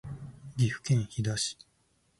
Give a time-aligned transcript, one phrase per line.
[0.57, 1.59] 岐阜県飛騨市